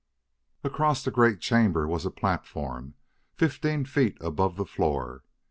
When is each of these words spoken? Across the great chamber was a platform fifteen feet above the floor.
Across 0.63 1.03
the 1.03 1.11
great 1.11 1.39
chamber 1.41 1.87
was 1.87 2.07
a 2.07 2.09
platform 2.09 2.95
fifteen 3.35 3.85
feet 3.85 4.17
above 4.19 4.55
the 4.55 4.65
floor. 4.65 5.21